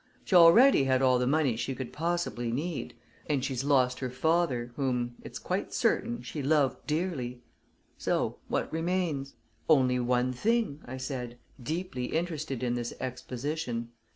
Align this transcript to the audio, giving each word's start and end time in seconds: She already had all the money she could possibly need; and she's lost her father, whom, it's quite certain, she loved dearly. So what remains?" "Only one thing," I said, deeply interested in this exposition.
She 0.25 0.35
already 0.35 0.85
had 0.85 1.03
all 1.03 1.19
the 1.19 1.27
money 1.27 1.55
she 1.55 1.75
could 1.75 1.93
possibly 1.93 2.51
need; 2.51 2.95
and 3.29 3.45
she's 3.45 3.63
lost 3.63 3.99
her 3.99 4.09
father, 4.09 4.71
whom, 4.75 5.13
it's 5.21 5.37
quite 5.37 5.75
certain, 5.75 6.23
she 6.23 6.41
loved 6.41 6.87
dearly. 6.87 7.43
So 7.99 8.39
what 8.47 8.73
remains?" 8.73 9.35
"Only 9.69 9.99
one 9.99 10.33
thing," 10.33 10.81
I 10.85 10.97
said, 10.97 11.37
deeply 11.61 12.05
interested 12.05 12.63
in 12.63 12.73
this 12.73 12.95
exposition. 12.99 13.89